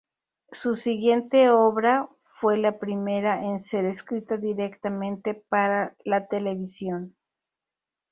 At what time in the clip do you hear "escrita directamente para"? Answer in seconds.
3.85-5.95